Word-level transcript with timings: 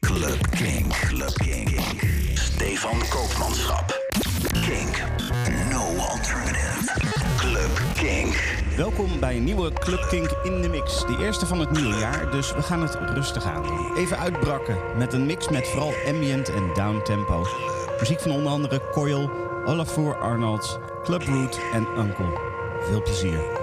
Club 0.00 0.50
Kink. 0.50 0.92
Club 0.92 1.32
Kink. 1.34 1.80
Stefan 2.34 2.98
Koopmanschap. 3.08 4.00
Kink. 4.52 5.02
No 5.70 5.96
alternative. 5.96 6.92
Club 7.36 7.70
Kink. 7.94 8.58
Welkom 8.76 9.20
bij 9.20 9.36
een 9.36 9.44
nieuwe 9.44 9.72
Club 9.72 10.06
Kink 10.08 10.30
in 10.42 10.62
de 10.62 10.68
mix. 10.68 11.06
De 11.06 11.16
eerste 11.20 11.46
van 11.46 11.60
het 11.60 11.70
nieuwe 11.70 11.98
jaar, 11.98 12.30
dus 12.30 12.52
we 12.52 12.62
gaan 12.62 12.82
het 12.82 12.98
rustig 13.14 13.44
aan. 13.44 13.96
Even 13.96 14.18
uitbrakken 14.18 14.76
met 14.96 15.12
een 15.12 15.26
mix 15.26 15.48
met 15.48 15.68
vooral 15.68 15.92
ambient 16.06 16.48
en 16.48 16.70
downtempo. 16.74 17.46
Muziek 17.98 18.20
van 18.20 18.30
onder 18.30 18.52
andere 18.52 18.80
Coil, 18.92 19.30
Olafur 19.66 20.16
Arnolds, 20.18 20.78
Club 21.02 21.22
Root 21.22 21.60
en 21.72 21.86
Uncle. 21.98 22.38
Veel 22.80 23.02
plezier. 23.02 23.59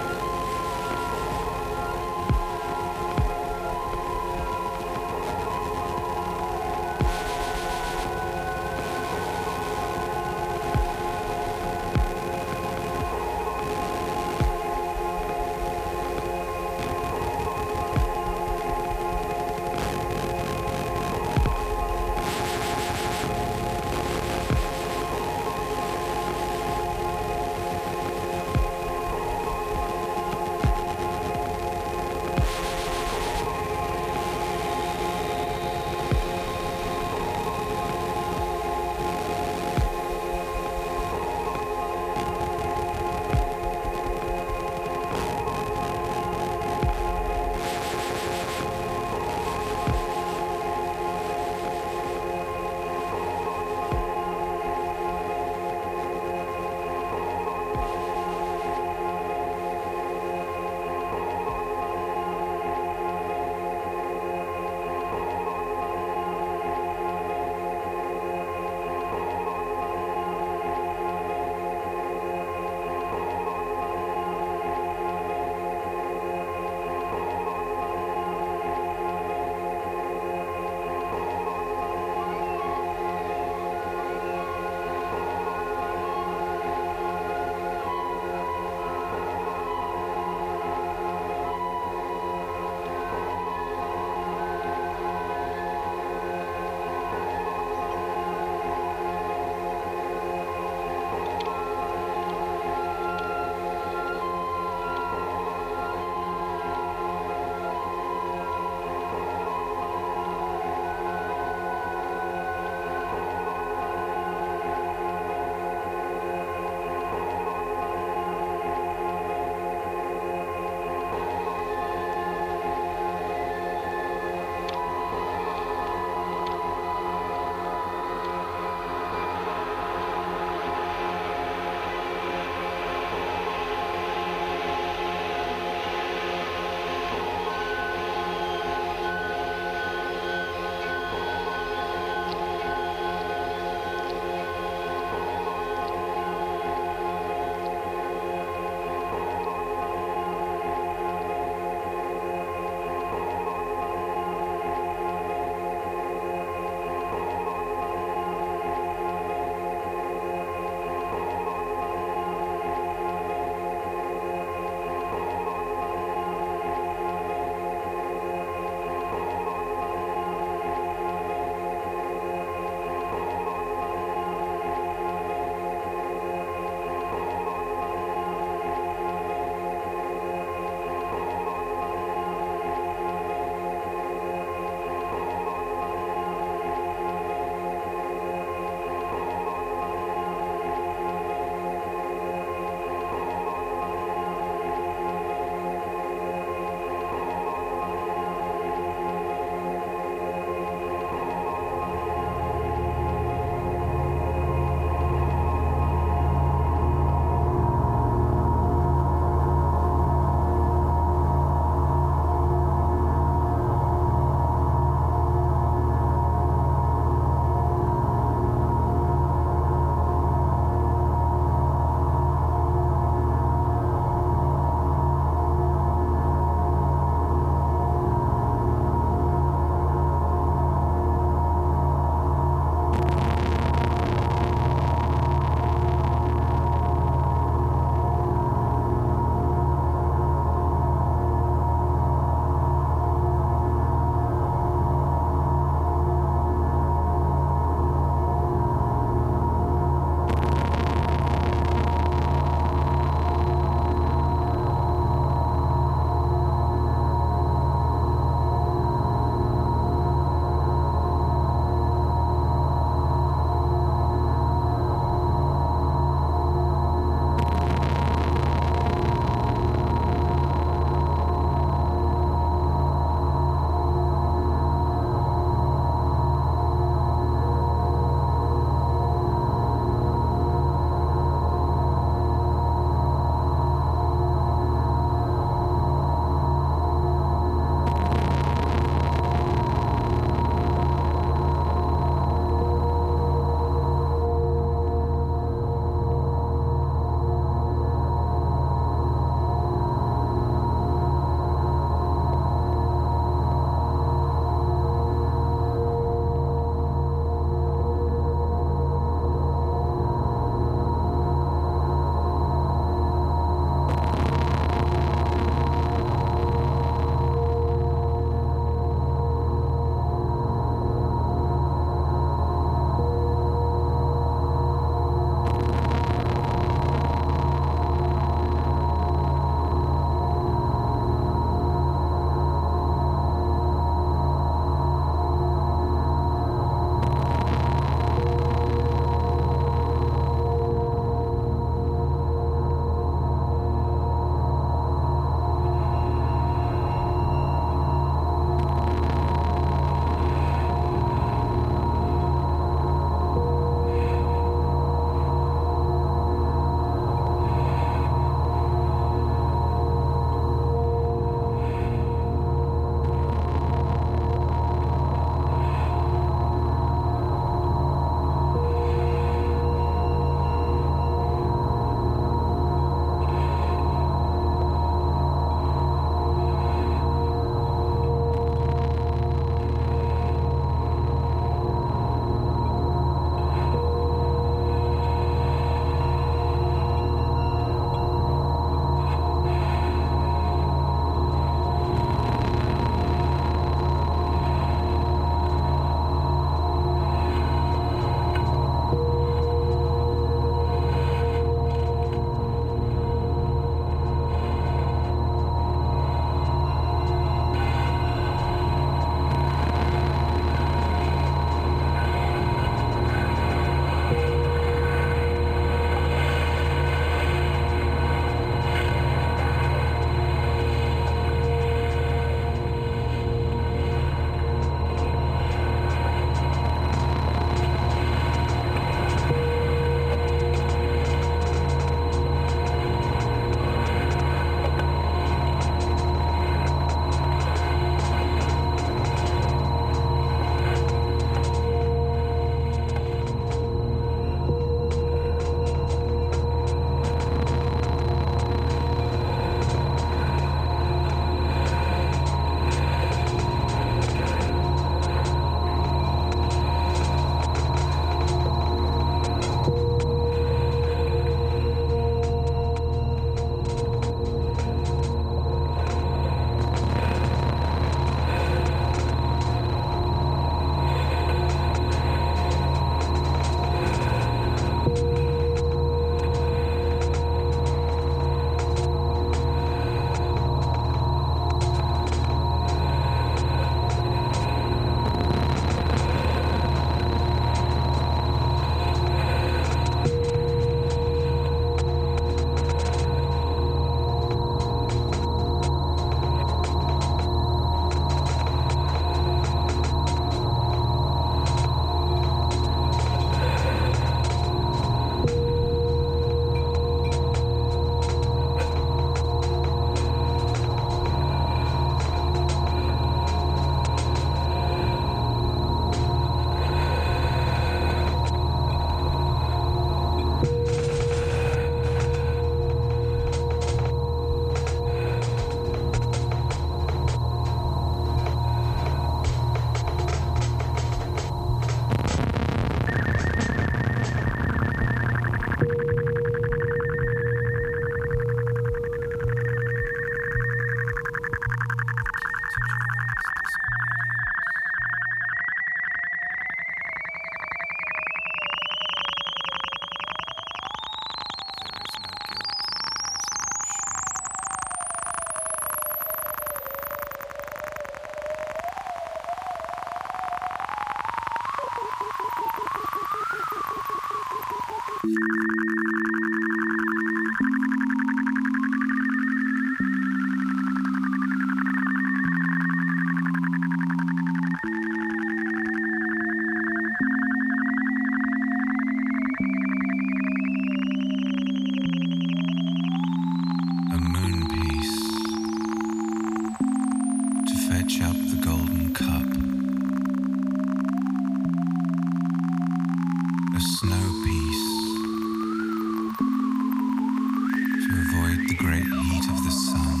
to 597.90 597.92
avoid 598.00 598.38
the 598.48 598.54
great 598.58 598.84
heat 598.84 599.28
of 599.28 599.44
the 599.44 599.50
sun 599.50 600.00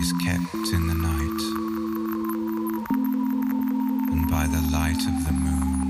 is 0.00 0.12
kept 0.24 0.72
in 0.72 0.86
the 0.86 0.94
night 0.94 1.40
and 4.12 4.30
by 4.30 4.46
the 4.46 4.60
light 4.70 5.00
of 5.08 5.24
the 5.26 5.32
moon. 5.32 5.89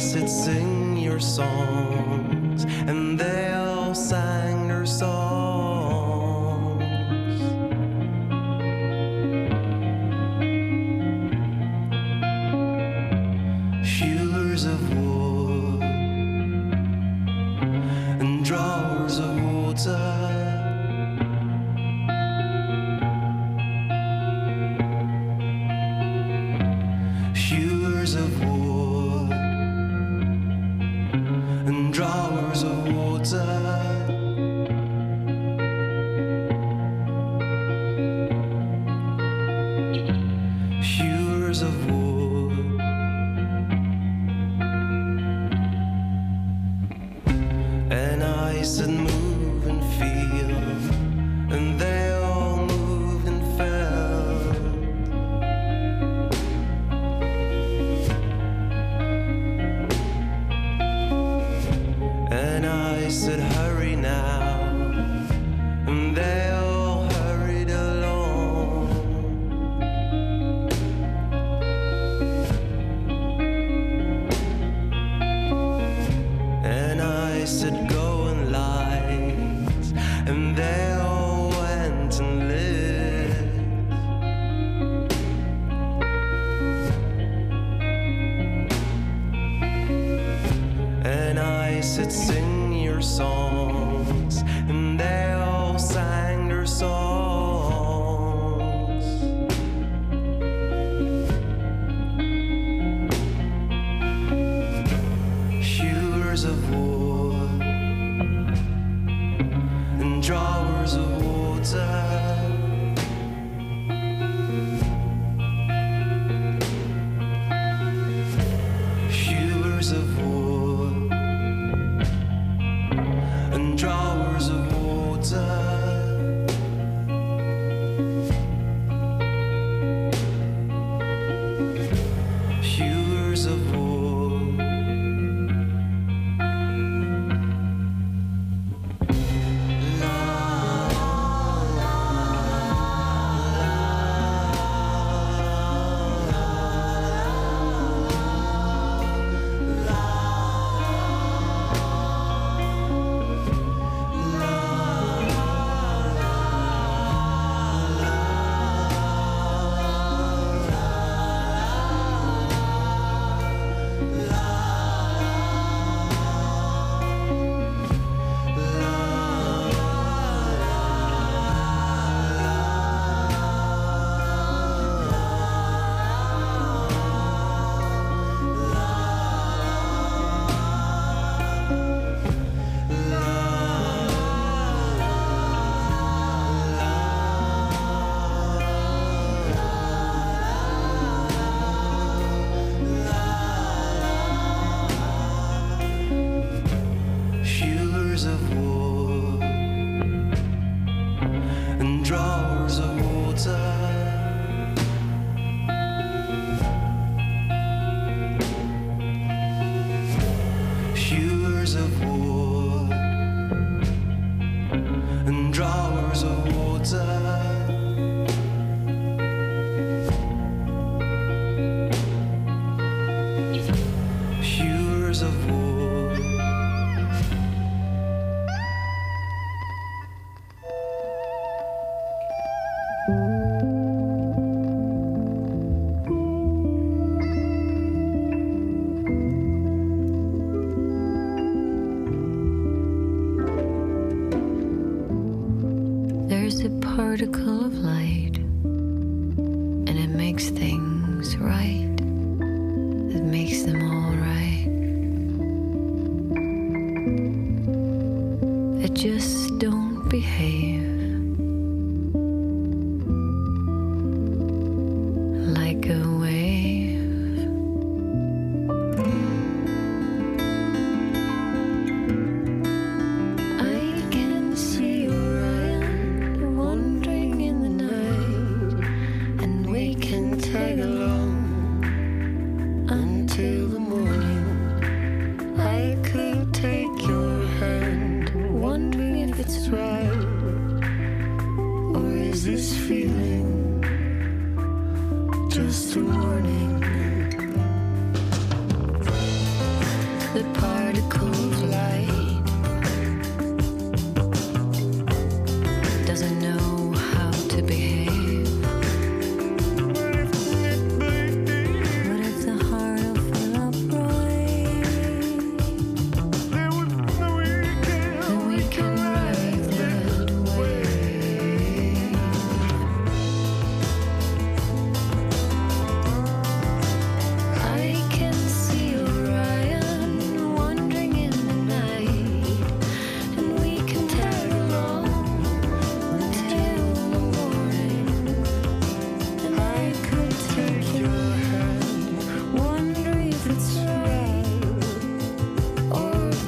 voice, 0.00 0.14
it 0.14 0.28
sing 0.28 0.96
your 0.96 1.20
songs, 1.20 2.64
and 2.88 3.20
then. 3.20 3.39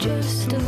just 0.03 0.53
a 0.53 0.61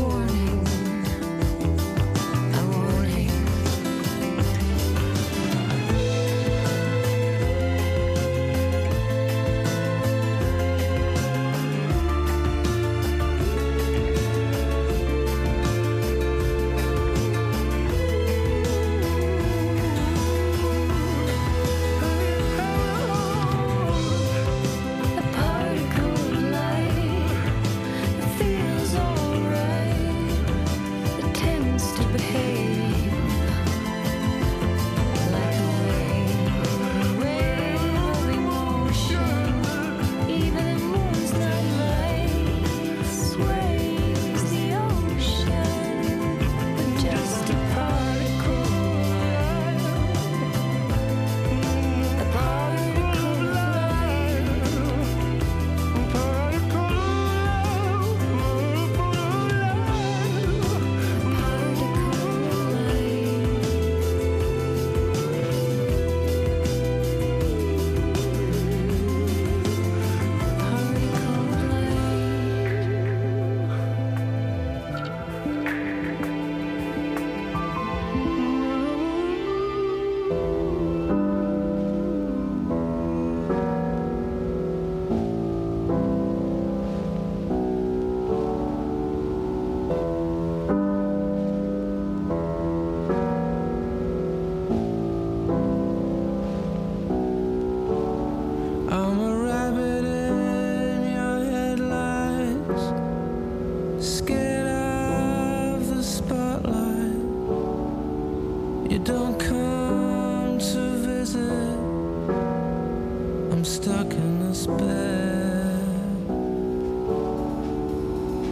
Stuck 113.65 114.13
in 114.13 114.41
this 114.41 114.67
bed. 114.67 114.77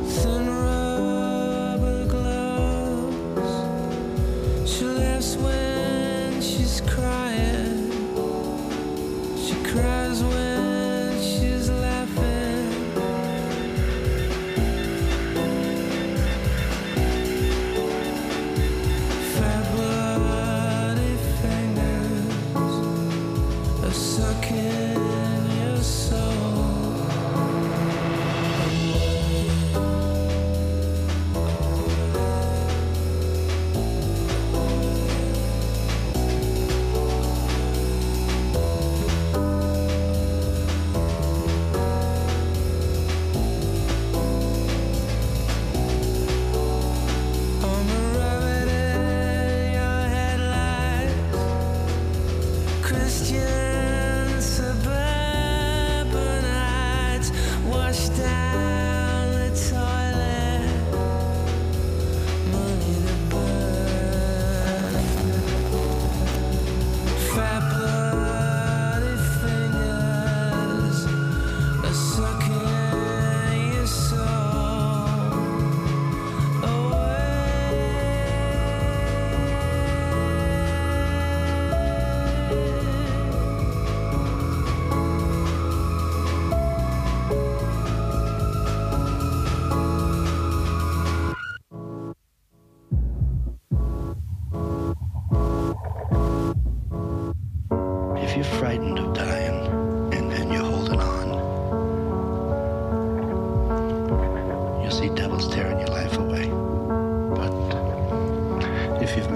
Thin 0.09 0.47
rubber 0.49 2.07
gloves. 2.07 3.53
She 4.73 4.85
laughs 4.87 5.37
when 5.37 6.41
she's 6.41 6.81
crying. 6.81 7.22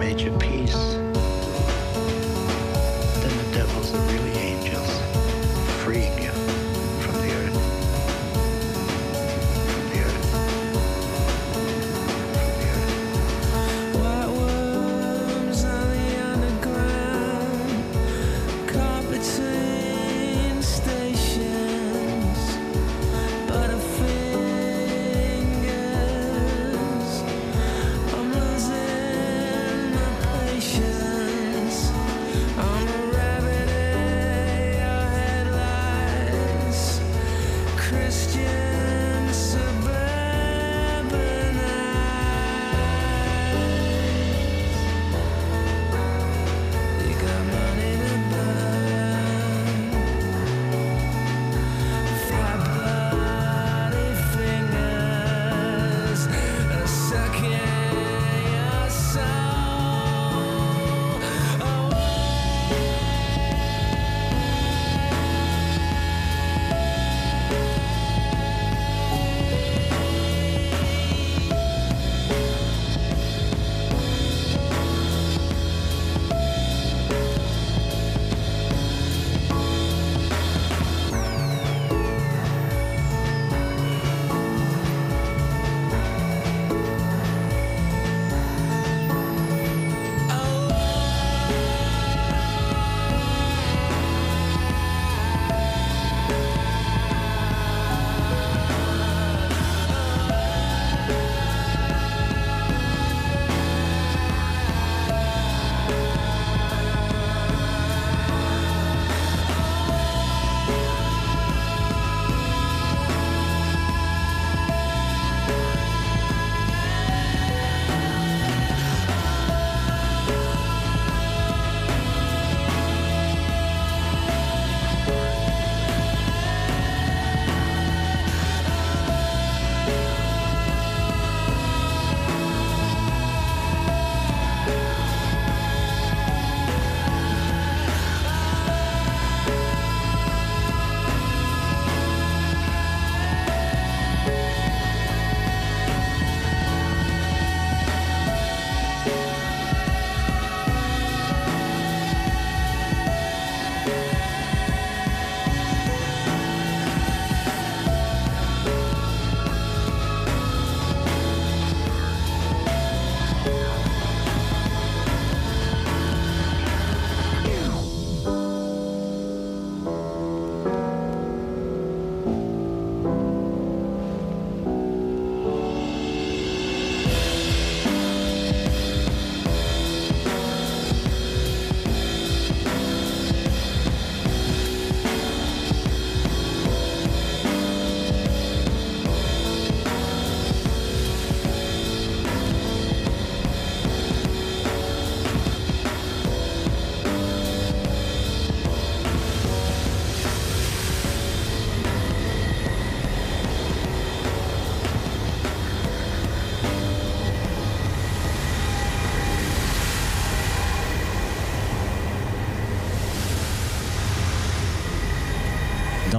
major 0.07 0.30
peace. 0.38 0.72
then 3.22 3.36
the 3.38 3.50
devils 3.52 3.92
are 3.92 3.98
really 4.12 4.36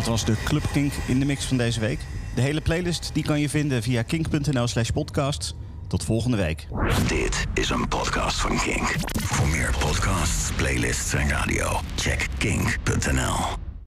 was 0.08 0.26
de 0.26 0.36
Club 0.44 0.64
Kink 0.72 0.94
in 1.08 1.20
de 1.20 1.26
mix 1.26 1.46
van 1.46 1.58
deze 1.58 1.80
week. 1.80 2.00
De 2.36 2.42
hele 2.42 2.62
playlist 2.62 3.10
die 3.14 3.24
kan 3.24 3.40
je 3.40 3.50
vinden 3.50 3.84
via 3.84 4.02
kink.nl 4.02 4.68
slash 4.68 4.90
podcast. 4.90 5.56
Tot 5.88 6.04
volgende 6.04 6.38
week. 6.38 6.68
Dit 7.08 7.46
is 7.54 7.70
een 7.70 7.88
podcast 7.88 8.40
van 8.40 8.58
Kink. 8.58 8.96
Voor 9.22 9.48
meer 9.48 9.76
podcasts, 9.80 10.52
playlists 10.56 11.14
en 11.14 11.30
radio, 11.30 11.80
check 11.96 12.28
kink.nl. 12.38 13.67